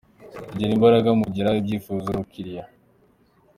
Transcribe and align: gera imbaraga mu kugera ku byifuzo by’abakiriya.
gera 0.57 0.71
imbaraga 0.77 1.09
mu 1.17 1.23
kugera 1.27 1.49
ku 1.55 1.63
byifuzo 1.65 2.03
by’abakiriya. 2.09 2.63